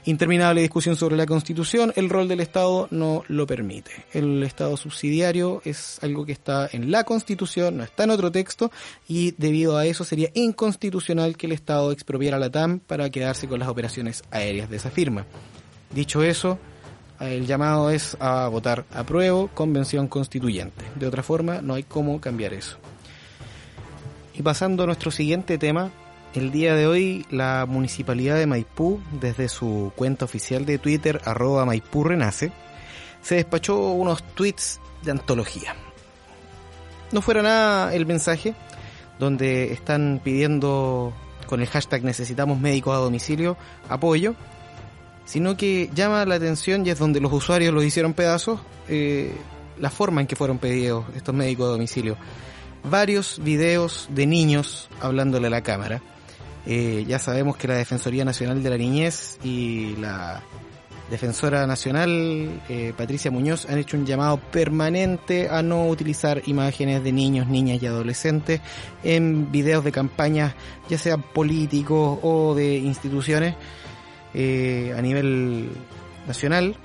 interminable 0.05 0.61
discusión 0.61 0.95
sobre 0.95 1.17
la 1.17 1.25
Constitución, 1.25 1.91
el 1.95 2.11
rol 2.11 2.27
del 2.27 2.39
Estado 2.39 2.87
no 2.91 3.23
lo 3.29 3.47
permite. 3.47 3.89
El 4.13 4.43
Estado 4.43 4.77
subsidiario 4.77 5.63
es 5.65 5.97
algo 6.03 6.23
que 6.23 6.33
está 6.33 6.69
en 6.71 6.91
la 6.91 7.03
Constitución, 7.03 7.77
no 7.77 7.83
está 7.83 8.03
en 8.03 8.11
otro 8.11 8.31
texto, 8.31 8.71
y 9.07 9.31
debido 9.39 9.75
a 9.75 9.87
eso 9.87 10.03
sería 10.03 10.29
inconstitucional 10.35 11.35
que 11.35 11.47
el 11.47 11.53
Estado 11.53 11.91
expropiara 11.91 12.37
la 12.37 12.51
TAM 12.51 12.77
para 12.77 13.09
quedarse 13.09 13.47
con 13.47 13.57
las 13.59 13.69
operaciones 13.69 14.21
aéreas 14.29 14.69
de 14.69 14.77
esa 14.77 14.91
firma. 14.91 15.25
Dicho 15.95 16.21
eso, 16.21 16.59
el 17.29 17.45
llamado 17.45 17.89
es 17.89 18.17
a 18.19 18.47
votar 18.47 18.85
apruebo 18.93 19.47
convención 19.49 20.07
constituyente. 20.07 20.85
De 20.95 21.07
otra 21.07 21.23
forma, 21.23 21.61
no 21.61 21.73
hay 21.73 21.83
cómo 21.83 22.19
cambiar 22.19 22.53
eso. 22.53 22.77
Y 24.33 24.41
pasando 24.41 24.83
a 24.83 24.85
nuestro 24.87 25.11
siguiente 25.11 25.57
tema, 25.57 25.91
el 26.33 26.51
día 26.51 26.75
de 26.75 26.87
hoy 26.87 27.25
la 27.29 27.65
Municipalidad 27.67 28.37
de 28.37 28.47
Maipú, 28.47 28.99
desde 29.19 29.47
su 29.47 29.91
cuenta 29.95 30.25
oficial 30.25 30.65
de 30.65 30.79
Twitter, 30.79 31.21
arroba 31.25 31.65
Maipú 31.65 32.03
Renace, 32.03 32.51
se 33.21 33.35
despachó 33.35 33.91
unos 33.91 34.23
tweets 34.33 34.79
de 35.03 35.11
antología. 35.11 35.75
No 37.11 37.21
fuera 37.21 37.43
nada 37.43 37.93
el 37.93 38.07
mensaje, 38.07 38.55
donde 39.19 39.71
están 39.71 40.19
pidiendo 40.23 41.13
con 41.45 41.61
el 41.61 41.67
hashtag 41.67 42.03
necesitamos 42.03 42.59
médicos 42.59 42.95
a 42.95 42.99
domicilio 42.99 43.57
apoyo, 43.87 44.33
sino 45.25 45.55
que 45.57 45.89
llama 45.93 46.25
la 46.25 46.35
atención 46.35 46.85
y 46.85 46.89
es 46.89 46.99
donde 46.99 47.19
los 47.19 47.31
usuarios 47.31 47.73
lo 47.73 47.83
hicieron 47.83 48.13
pedazos, 48.13 48.59
eh, 48.87 49.33
la 49.79 49.89
forma 49.89 50.21
en 50.21 50.27
que 50.27 50.35
fueron 50.35 50.57
pedidos 50.57 51.05
estos 51.15 51.33
médicos 51.33 51.67
a 51.67 51.71
domicilio. 51.71 52.17
Varios 52.83 53.39
videos 53.41 54.07
de 54.11 54.25
niños 54.27 54.89
hablándole 55.01 55.47
a 55.47 55.49
la 55.49 55.61
cámara. 55.61 56.01
Eh, 56.65 57.05
ya 57.07 57.19
sabemos 57.19 57.57
que 57.57 57.67
la 57.67 57.75
Defensoría 57.75 58.25
Nacional 58.25 58.61
de 58.61 58.69
la 58.69 58.77
Niñez 58.77 59.37
y 59.43 59.95
la 59.97 60.41
Defensora 61.09 61.67
Nacional, 61.67 62.61
eh, 62.69 62.93
Patricia 62.95 63.29
Muñoz, 63.29 63.67
han 63.69 63.77
hecho 63.77 63.97
un 63.97 64.05
llamado 64.05 64.37
permanente 64.37 65.49
a 65.49 65.61
no 65.61 65.87
utilizar 65.87 66.41
imágenes 66.45 67.03
de 67.03 67.11
niños, 67.11 67.47
niñas 67.47 67.81
y 67.81 67.87
adolescentes 67.87 68.61
en 69.03 69.51
videos 69.51 69.83
de 69.83 69.91
campañas, 69.91 70.55
ya 70.89 70.97
sean 70.97 71.21
políticos 71.21 72.19
o 72.21 72.55
de 72.55 72.77
instituciones 72.77 73.55
eh, 74.33 74.93
a 74.97 75.01
nivel 75.01 75.69
nacional. 76.27 76.75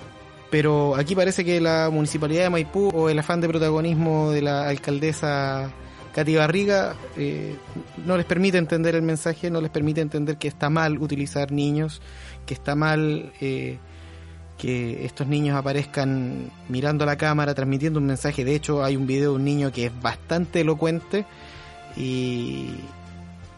Pero 0.51 0.97
aquí 0.97 1.15
parece 1.15 1.45
que 1.45 1.61
la 1.61 1.91
municipalidad 1.93 2.45
de 2.45 2.51
Maipú 2.51 2.91
o 2.95 3.09
el 3.11 3.19
afán 3.19 3.41
de 3.41 3.49
protagonismo 3.49 4.31
de 4.31 4.43
la 4.43 4.69
alcaldesa 4.69 5.71
Katy 6.15 6.37
Barriga 6.37 6.97
eh, 7.17 7.57
no 8.05 8.17
les 8.17 8.25
permite 8.25 8.57
entender 8.57 8.95
el 8.95 9.03
mensaje, 9.03 9.51
no 9.51 9.61
les 9.61 9.71
permite 9.71 10.01
entender 10.01 10.39
que 10.39 10.49
está 10.49 10.71
mal 10.71 10.99
utilizar 10.99 11.53
niños, 11.53 12.01
que 12.47 12.55
está 12.55 12.75
mal 12.75 13.31
eh, 13.41 13.79
que 14.57 15.05
estos 15.05 15.27
niños 15.27 15.57
aparezcan 15.57 16.51
mirando 16.69 17.05
a 17.05 17.07
la 17.07 17.17
cámara, 17.17 17.55
transmitiendo 17.55 18.01
un 18.01 18.07
mensaje. 18.07 18.45
De 18.45 18.55
hecho, 18.55 18.83
hay 18.83 18.97
un 18.97 19.07
video 19.07 19.31
de 19.31 19.37
un 19.37 19.45
niño 19.45 19.71
que 19.71 19.87
es 19.87 20.01
bastante 20.01 20.63
elocuente 20.63 21.27
y, 21.97 22.71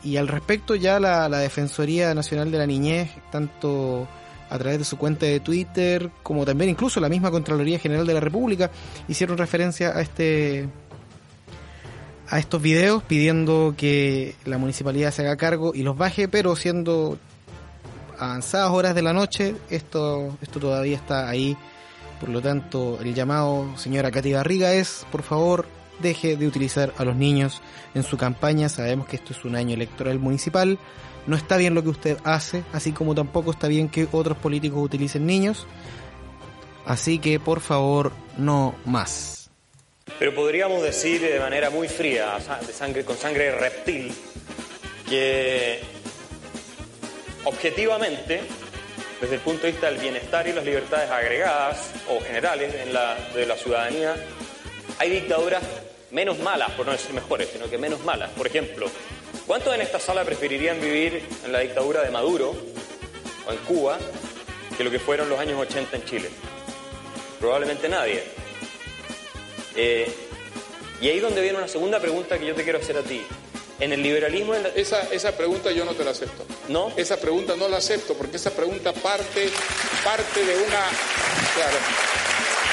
y 0.03 0.17
al 0.17 0.29
respecto 0.29 0.75
ya 0.75 0.99
la, 1.01 1.29
Defensoría 1.29 2.15
Nacional 2.15 2.51
de 2.51 2.59
la 2.59 2.67
Niñez, 2.67 3.11
tanto 3.31 4.09
a 4.49 4.59
través 4.59 4.79
de 4.79 4.85
su 4.85 4.97
cuenta 4.99 5.27
de 5.27 5.41
Twitter, 5.41 6.11
como 6.23 6.45
también 6.45 6.71
incluso 6.71 7.01
la 7.01 7.09
misma 7.09 7.31
Contraloría 7.31 7.79
General 7.79 8.07
de 8.07 8.15
la 8.15 8.21
República, 8.21 8.71
hicieron 9.09 9.39
referencia 9.39 9.91
a 9.97 10.01
este 10.01 10.69
a 12.29 12.39
estos 12.39 12.63
videos 12.63 13.03
pidiendo 13.03 13.75
que 13.77 14.37
la 14.45 14.57
municipalidad 14.57 15.11
se 15.11 15.23
haga 15.23 15.37
cargo 15.37 15.73
y 15.75 15.83
los 15.83 15.97
baje, 15.97 16.29
pero 16.29 16.55
siendo 16.55 17.19
avanzadas 18.19 18.71
horas 18.71 18.95
de 18.95 19.03
la 19.03 19.13
noche, 19.13 19.57
esto, 19.69 20.37
esto 20.41 20.61
todavía 20.61 20.97
está 20.97 21.29
ahí. 21.29 21.57
Por 22.21 22.29
lo 22.29 22.41
tanto, 22.41 22.99
el 23.03 23.15
llamado 23.15 23.77
señora 23.77 24.11
Katy 24.13 24.33
Barriga 24.33 24.73
es, 24.75 25.07
por 25.11 25.23
favor, 25.23 25.67
deje 26.01 26.37
de 26.37 26.47
utilizar 26.47 26.93
a 26.99 27.05
los 27.05 27.17
niños 27.17 27.61
en 27.95 28.03
su 28.03 28.17
campaña. 28.17 28.69
Sabemos 28.69 29.07
que 29.07 29.17
esto 29.17 29.33
es 29.33 29.45
un 29.45 29.57
año 29.57 29.75
electoral 29.75 30.19
municipal. 30.19 30.79
No 31.27 31.37
está 31.37 31.57
bien 31.57 31.75
lo 31.75 31.83
que 31.83 31.91
usted 31.91 32.19
hace, 32.25 32.65
así 32.73 32.93
como 32.93 33.15
tampoco 33.15 33.51
está 33.51 33.69
bien 33.69 33.89
que 33.89 34.09
otros 34.11 34.39
políticos 34.39 34.81
utilicen 34.83 35.27
niños. 35.27 35.67
Así 36.87 37.19
que, 37.19 37.39
por 37.39 37.61
favor, 37.61 38.13
no 38.37 38.75
más. 38.85 39.51
Pero 40.19 40.35
podríamos 40.35 40.83
decir 40.83 41.21
de 41.21 41.39
manera 41.39 41.71
muy 41.71 41.89
fría, 41.89 42.39
de 42.67 42.73
sangre, 42.73 43.05
con 43.05 43.17
sangre 43.17 43.53
reptil, 43.53 44.13
que 45.09 45.81
objetivamente, 47.45 48.41
desde 49.21 49.35
el 49.35 49.41
punto 49.41 49.63
de 49.63 49.73
vista 49.73 49.91
del 49.91 50.01
bienestar 50.01 50.49
y 50.49 50.53
las 50.53 50.65
libertades 50.65 51.11
agregadas 51.11 51.93
o 52.09 52.21
generales 52.25 52.73
de 52.73 53.47
la 53.47 53.57
ciudadanía, 53.57 54.17
hay 54.99 55.11
dictaduras 55.11 55.63
menos 56.11 56.39
malas, 56.39 56.71
por 56.73 56.87
no 56.87 56.93
decir 56.93 57.13
mejores, 57.13 57.49
sino 57.53 57.69
que 57.69 57.79
menos 57.79 58.05
malas. 58.05 58.31
Por 58.31 58.47
ejemplo, 58.47 58.87
¿cuántos 59.47 59.75
en 59.75 59.81
esta 59.81 60.01
sala 60.01 60.25
preferirían 60.25 60.81
vivir 60.81 61.23
en 61.45 61.53
la 61.53 61.61
dictadura 61.61 62.03
de 62.03 62.11
Maduro 62.11 62.55
o 63.47 63.53
en 63.53 63.59
Cuba 63.59 63.99
que 64.77 64.85
lo 64.85 64.91
que 64.91 64.99
fueron 64.99 65.29
los 65.29 65.39
años 65.39 65.61
80 65.61 65.97
en 65.97 66.05
Chile? 66.05 66.31
Probablemente 67.39 67.89
nadie. 67.89 68.25
Eh, 69.77 70.13
y 71.01 71.09
ahí 71.09 71.21
donde 71.21 71.41
viene 71.41 71.59
una 71.59 71.69
segunda 71.69 72.01
pregunta 72.01 72.39
que 72.39 72.47
yo 72.47 72.55
te 72.55 72.65
quiero 72.65 72.79
hacer 72.79 72.97
a 72.99 73.03
ti. 73.03 73.23
En 73.79 73.93
el 73.93 74.03
liberalismo... 74.03 74.55
En 74.55 74.65
la... 74.65 74.69
esa, 74.71 75.01
esa 75.11 75.33
pregunta 75.37 75.71
yo 75.73 75.85
no 75.87 75.95
te 75.95 76.05
la 76.05 76.11
acepto. 76.11 76.45
¿No? 76.69 76.93
Esa 76.97 77.19
pregunta 77.19 77.57
no 77.57 77.69
la 77.69 77.79
acepto 77.79 78.15
porque 78.15 78.37
esa 78.37 78.51
pregunta 78.51 78.93
parte, 78.93 79.49
parte 80.05 80.45
de 80.45 80.57
una... 80.57 80.85
Claro. 81.55 81.77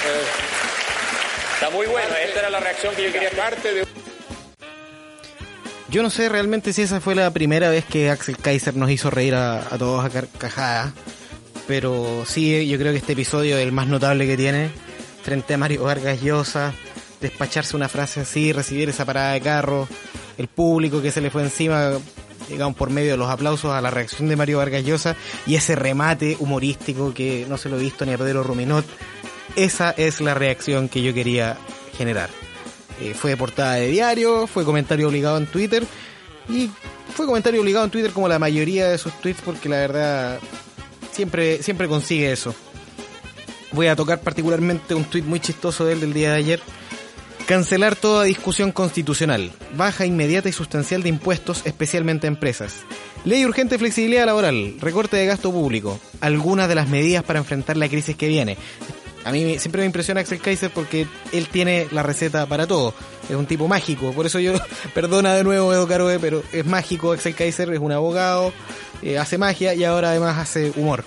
Eh, 0.06 0.67
Está 1.60 1.72
muy 1.72 1.88
bueno, 1.88 2.08
parte, 2.10 2.24
esta 2.24 2.40
era 2.42 2.50
la 2.52 2.60
reacción 2.60 2.94
que 2.94 3.06
yo 3.06 3.12
quería... 3.12 3.32
Parte 3.32 3.74
de... 3.74 3.88
Yo 5.90 6.04
no 6.04 6.12
sé 6.12 6.30
realmente 6.30 6.72
si 6.72 6.84
esa 6.84 7.02
fue 7.02 7.16
la 7.16 7.32
primera 7.32 7.72
vez 7.72 7.84
que 7.84 8.12
Axel 8.12 8.38
Kaiser 8.38 8.76
nos 8.76 8.92
hizo 8.92 9.10
reír 9.10 9.34
a, 9.34 9.62
a 9.62 9.78
todos 9.80 10.06
a 10.06 10.10
carcajadas. 10.12 10.94
Pero 11.66 12.26
sí, 12.28 12.68
yo 12.68 12.78
creo 12.78 12.92
que 12.92 13.00
este 13.00 13.14
episodio 13.14 13.58
es 13.58 13.64
el 13.64 13.72
más 13.72 13.88
notable 13.88 14.28
que 14.28 14.38
tiene. 14.38 14.70
Frente 15.24 15.56
a 15.56 15.58
Mario 15.58 15.86
Vargas 15.86 16.22
Llosa, 16.22 16.76
despacharse 17.20 17.76
una 17.76 17.90
frase 17.90 18.20
así, 18.20 18.54
recibir 18.54 18.90
esa 18.90 19.06
parada 19.06 19.34
de 19.34 19.42
carro, 19.42 19.88
el 20.38 20.48
público 20.50 21.02
que 21.02 21.12
se 21.12 21.22
le 21.22 21.32
fue 21.32 21.42
encima, 21.42 21.94
digamos, 22.50 22.78
por 22.78 22.92
medio 22.92 23.12
de 23.12 23.18
los 23.18 23.32
aplausos 23.32 23.72
a 23.72 23.82
la 23.82 23.90
reacción 23.90 24.30
de 24.30 24.36
Mario 24.36 24.60
Vargas 24.60 24.86
Llosa 24.86 25.16
y 25.48 25.56
ese 25.56 25.76
remate 25.76 26.38
humorístico 26.40 27.16
que 27.16 27.48
no 27.50 27.58
se 27.58 27.68
lo 27.68 27.78
he 27.78 27.82
visto 27.82 28.06
ni 28.06 28.14
a 28.14 28.18
Pedro 28.20 28.44
Ruminot. 28.44 28.86
Esa 29.58 29.90
es 29.90 30.22
la 30.22 30.36
reacción 30.36 30.88
que 30.88 31.02
yo 31.02 31.16
quería 31.16 31.58
generar. 31.98 32.30
Eh, 33.02 33.16
fue 33.16 33.36
portada 33.36 33.74
de 33.74 33.88
diario, 33.88 34.46
fue 34.46 34.64
comentario 34.64 35.08
obligado 35.08 35.40
en 35.40 35.48
Twitter 35.48 35.84
y 36.48 36.70
fue 37.16 37.26
comentario 37.26 37.62
obligado 37.62 37.86
en 37.86 37.90
Twitter 37.90 38.12
como 38.12 38.28
la 38.28 38.38
mayoría 38.38 38.88
de 38.88 39.00
sus 39.00 39.14
tweets 39.20 39.42
porque 39.42 39.68
la 39.68 39.78
verdad 39.78 40.40
siempre, 41.12 41.64
siempre 41.64 41.88
consigue 41.88 42.32
eso. 42.32 42.54
Voy 43.72 43.88
a 43.88 43.96
tocar 43.96 44.22
particularmente 44.22 44.94
un 44.94 45.06
tweet 45.06 45.24
muy 45.24 45.40
chistoso 45.40 45.86
de 45.86 45.94
él 45.94 46.02
del 46.02 46.14
día 46.14 46.34
de 46.34 46.38
ayer 46.38 46.62
Cancelar 47.48 47.96
toda 47.96 48.26
discusión 48.26 48.74
constitucional. 48.74 49.54
Baja 49.78 50.06
inmediata 50.06 50.50
y 50.50 50.52
sustancial 50.52 51.02
de 51.02 51.08
impuestos, 51.08 51.62
especialmente 51.64 52.28
a 52.28 52.30
empresas. 52.30 52.82
Ley 53.24 53.46
urgente 53.46 53.80
flexibilidad 53.80 54.26
laboral. 54.26 54.76
Recorte 54.82 55.16
de 55.16 55.28
gasto 55.28 55.50
público. 55.50 55.98
Algunas 56.20 56.68
de 56.68 56.76
las 56.76 56.90
medidas 56.90 57.24
para 57.24 57.40
enfrentar 57.40 57.78
la 57.78 57.88
crisis 57.88 58.18
que 58.18 58.28
viene. 58.28 58.58
A 59.28 59.32
mí 59.34 59.60
siempre 59.60 59.82
me 59.82 59.88
impresiona 59.88 60.22
Axel 60.22 60.40
Kaiser 60.40 60.72
porque 60.72 61.06
él 61.34 61.50
tiene 61.50 61.90
la 61.92 62.02
receta 62.02 62.46
para 62.46 62.66
todo. 62.66 62.94
Es 63.30 63.36
un 63.36 63.46
tipo 63.46 63.68
mágico. 63.68 64.14
Por 64.14 64.26
eso 64.26 64.40
yo, 64.40 64.54
perdona 64.94 65.36
de 65.36 65.44
nuevo 65.44 65.74
Edo 65.74 65.86
Caroe, 65.86 66.18
pero 66.18 66.44
es 66.54 66.66
mágico. 66.66 67.12
Axel 67.12 67.36
Kaiser 67.36 67.74
es 67.74 67.80
un 67.80 67.92
abogado, 67.92 68.54
eh, 69.02 69.18
hace 69.18 69.38
magia 69.38 69.74
y 69.74 69.84
ahora 69.84 70.12
además 70.12 70.38
hace 70.38 70.72
humor. 70.78 71.04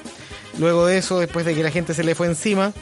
Luego 0.58 0.84
de 0.84 0.98
eso, 0.98 1.18
después 1.18 1.46
de 1.46 1.54
que 1.54 1.62
la 1.62 1.70
gente 1.70 1.94
se 1.94 2.04
le 2.04 2.14
fue 2.14 2.26
encima, 2.26 2.74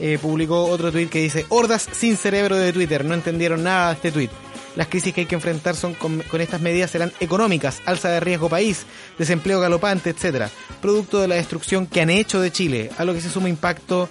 eh, 0.00 0.18
publicó 0.22 0.64
otro 0.64 0.90
tweet 0.90 1.08
que 1.08 1.20
dice, 1.20 1.44
hordas 1.50 1.86
sin 1.92 2.16
cerebro 2.16 2.56
de 2.56 2.72
Twitter, 2.72 3.04
no 3.04 3.12
entendieron 3.12 3.62
nada 3.62 3.88
de 3.88 3.94
este 3.94 4.10
tweet. 4.10 4.30
Las 4.74 4.88
crisis 4.88 5.12
que 5.12 5.22
hay 5.22 5.26
que 5.26 5.34
enfrentar 5.34 5.76
son 5.76 5.92
con, 5.92 6.22
con, 6.22 6.40
estas 6.40 6.62
medidas 6.62 6.92
serán 6.92 7.12
económicas, 7.20 7.82
alza 7.84 8.08
de 8.08 8.20
riesgo 8.20 8.48
país, 8.48 8.86
desempleo 9.18 9.60
galopante, 9.60 10.10
etcétera, 10.10 10.50
producto 10.80 11.20
de 11.20 11.28
la 11.28 11.34
destrucción 11.34 11.86
que 11.86 12.00
han 12.00 12.08
hecho 12.08 12.40
de 12.40 12.52
Chile, 12.52 12.90
a 12.96 13.04
lo 13.04 13.12
que 13.12 13.20
se 13.20 13.28
suma 13.28 13.50
impacto 13.50 14.08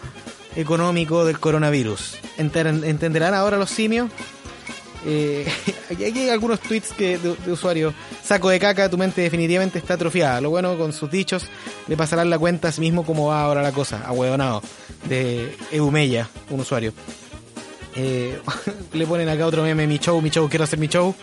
económico 0.58 1.24
del 1.24 1.40
coronavirus. 1.40 2.18
¿Entenderán 2.38 3.34
ahora 3.34 3.58
los 3.58 3.70
simios? 3.70 4.10
Eh, 5.06 5.48
aquí 5.92 6.04
hay 6.04 6.30
algunos 6.30 6.60
tweets 6.60 6.92
que, 6.92 7.18
de, 7.18 7.36
de 7.36 7.52
usuarios. 7.52 7.94
Saco 8.24 8.50
de 8.50 8.60
caca, 8.60 8.90
tu 8.90 8.98
mente 8.98 9.22
definitivamente 9.22 9.78
está 9.78 9.94
atrofiada. 9.94 10.42
Lo 10.42 10.50
bueno, 10.50 10.78
con 10.78 10.92
sus 10.92 11.10
dichos, 11.10 11.46
le 11.88 11.96
pasarán 11.96 12.30
la 12.30 12.40
cuenta 12.40 12.70
a 12.70 12.72
sí 12.72 12.82
mismo 12.82 13.06
cómo 13.06 13.28
va 13.28 13.44
ahora 13.44 13.62
la 13.62 13.72
cosa. 13.72 14.02
Ahueonado. 14.06 14.62
De 15.08 15.56
Eumella, 15.72 16.28
un 16.50 16.60
usuario. 16.60 16.92
Eh, 17.96 18.42
le 18.94 19.08
ponen 19.08 19.30
acá 19.30 19.46
otro 19.46 19.64
meme, 19.64 19.88
mi 19.88 20.00
show, 20.00 20.20
mi 20.22 20.32
show, 20.32 20.50
quiero 20.50 20.66
hacer 20.66 20.80
mi 20.80 20.88
show. 20.88 21.16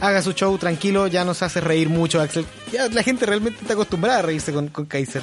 Haga 0.00 0.22
su 0.22 0.32
show 0.32 0.56
tranquilo, 0.56 1.06
ya 1.06 1.26
nos 1.26 1.42
hace 1.42 1.60
reír 1.60 1.90
mucho, 1.90 2.22
Axel. 2.22 2.46
Ya 2.72 2.88
la 2.88 3.02
gente 3.02 3.26
realmente 3.26 3.60
está 3.60 3.74
acostumbrada 3.74 4.20
a 4.20 4.22
reírse 4.22 4.50
con 4.50 4.68
Kaiser. 4.68 5.22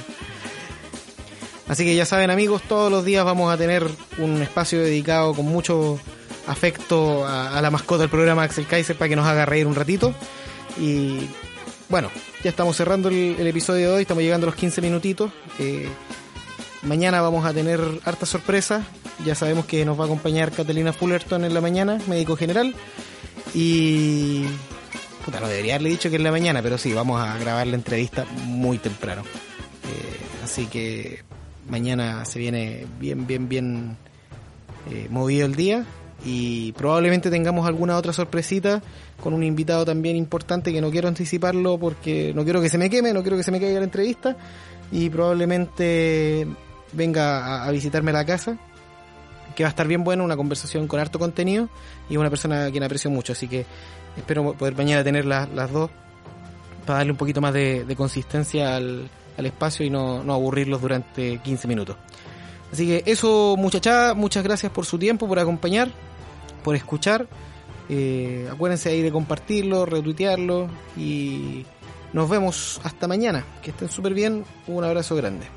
Así 1.68 1.84
que 1.84 1.96
ya 1.96 2.06
saben 2.06 2.30
amigos, 2.30 2.62
todos 2.64 2.90
los 2.92 3.04
días 3.04 3.26
vamos 3.26 3.54
a 3.54 3.58
tener 3.58 3.86
un 4.20 4.42
espacio 4.42 4.82
dedicado 4.82 5.34
con 5.34 5.46
mucho 5.46 6.00
afecto 6.48 7.28
a, 7.28 7.60
la 7.62 7.70
mascota 7.70 8.02
del 8.02 8.10
programa 8.10 8.44
Axel 8.44 8.66
Kaiser 8.66 8.96
para 8.96 9.10
que 9.10 9.16
nos 9.16 9.28
haga 9.28 9.46
reír 9.46 9.68
un 9.68 9.76
ratito. 9.76 10.14
Y 10.80 11.28
bueno, 11.90 12.10
ya 12.44 12.50
estamos 12.50 12.78
cerrando 12.78 13.10
el, 13.10 13.36
el 13.38 13.48
episodio 13.48 13.90
de 13.90 13.96
hoy, 13.96 14.02
estamos 14.04 14.24
llegando 14.24 14.46
a 14.46 14.50
los 14.50 14.56
15 14.56 14.82
minutitos. 14.82 15.32
Eh, 15.60 15.90
mañana 16.84 17.22
vamos 17.22 17.46
a 17.46 17.54
tener 17.54 17.82
harta 18.06 18.26
sorpresa. 18.26 18.86
Ya 19.26 19.36
sabemos 19.36 19.66
que 19.66 19.84
nos 19.84 20.00
va 20.00 20.04
a 20.04 20.06
acompañar 20.06 20.52
Catalina 20.52 20.94
Fullerton 20.94 21.44
en 21.44 21.54
la 21.54 21.60
mañana, 21.62 22.00
médico 22.08 22.38
general. 22.38 22.76
Y. 23.54 24.46
Puta, 25.26 25.42
no 25.42 25.50
debería 25.50 25.74
haberle 25.74 25.90
dicho 25.90 26.10
que 26.10 26.16
en 26.16 26.24
la 26.24 26.32
mañana, 26.32 26.62
pero 26.62 26.78
sí, 26.78 26.94
vamos 26.94 27.20
a 27.20 27.38
grabar 27.38 27.68
la 27.68 27.76
entrevista 27.76 28.26
muy 28.46 28.78
temprano. 28.78 29.24
Eh, 29.24 30.44
así 30.46 30.68
que 30.68 31.24
mañana 31.70 32.26
se 32.26 32.40
viene 32.40 32.86
bien, 33.00 33.28
bien, 33.28 33.50
bien 33.50 33.98
eh, 34.92 35.08
movido 35.10 35.46
el 35.46 35.56
día 35.56 35.86
y 36.26 36.72
probablemente 36.74 37.30
tengamos 37.30 37.68
alguna 37.68 37.96
otra 37.98 38.14
sorpresita 38.14 38.82
con 39.22 39.34
un 39.34 39.44
invitado 39.44 39.86
también 39.86 40.16
importante 40.16 40.72
que 40.72 40.82
no 40.82 40.90
quiero 40.90 41.08
anticiparlo 41.08 41.78
porque 41.78 42.34
no 42.34 42.44
quiero 42.44 42.62
que 42.62 42.70
se 42.70 42.78
me 42.78 42.90
queme, 42.90 43.14
no 43.14 43.22
quiero 43.22 43.38
que 43.38 43.44
se 43.44 43.52
me 43.52 43.60
caiga 43.60 43.80
la 43.80 43.86
entrevista 43.86 44.36
y 44.92 45.10
probablemente 45.10 46.48
venga 46.94 47.66
a, 47.66 47.72
visitarme 47.72 48.12
a 48.12 48.16
la 48.16 48.26
casa 48.26 48.58
que 49.56 49.64
va 49.64 49.70
a 49.70 49.72
estar 49.72 49.88
bien 49.88 50.04
bueno, 50.04 50.24
una 50.24 50.38
conversación 50.38 50.88
con 50.88 51.00
harto 51.00 51.20
contenido 51.20 51.70
y 52.10 52.18
una 52.18 52.30
persona 52.30 52.66
a 52.66 52.72
quien 52.72 52.84
aprecio 52.84 53.10
mucho, 53.10 53.34
así 53.34 53.48
que 53.48 53.66
espero 54.16 54.54
poder 54.54 54.76
mañana 54.76 55.04
tener 55.04 55.26
las, 55.26 55.50
dos 55.72 55.90
para 56.86 57.00
darle 57.00 57.12
un 57.12 57.18
poquito 57.18 57.42
más 57.42 57.54
de 57.54 57.96
consistencia 57.98 58.76
al, 58.76 59.10
al, 59.38 59.46
espacio 59.46 59.86
y 59.86 59.90
no, 59.90 60.24
no 60.24 60.34
aburrirlos 60.34 60.82
durante 60.82 61.38
15 61.40 61.68
minutos. 61.68 61.96
Así 62.72 62.86
que 62.86 63.04
eso 63.06 63.56
muchachada, 63.58 64.14
muchas 64.14 64.44
gracias 64.44 64.72
por 64.72 64.86
su 64.86 64.98
tiempo, 64.98 65.28
por 65.28 65.40
acompañar, 65.40 65.90
por 66.64 66.76
escuchar. 66.76 67.28
Eh, 67.90 68.48
acuérdense 68.52 68.90
ahí 68.90 69.02
de 69.02 69.12
compartirlo, 69.12 69.86
retuitearlo 69.86 70.68
y 70.98 71.66
nos 72.14 72.30
vemos 72.30 72.82
hasta 72.84 73.08
mañana. 73.08 73.46
Que 73.62 73.72
estén 73.72 73.90
súper 73.90 74.14
bien. 74.14 74.44
Un 74.68 74.84
abrazo 74.84 75.16
grande. 75.16 75.57